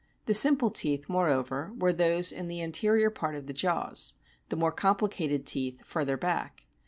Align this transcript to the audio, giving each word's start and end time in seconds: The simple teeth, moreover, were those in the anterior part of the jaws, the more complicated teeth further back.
The 0.25 0.33
simple 0.33 0.71
teeth, 0.71 1.07
moreover, 1.07 1.73
were 1.77 1.93
those 1.93 2.31
in 2.31 2.47
the 2.47 2.59
anterior 2.63 3.11
part 3.11 3.35
of 3.35 3.45
the 3.45 3.53
jaws, 3.53 4.15
the 4.49 4.55
more 4.55 4.71
complicated 4.71 5.45
teeth 5.45 5.83
further 5.85 6.17
back. 6.17 6.65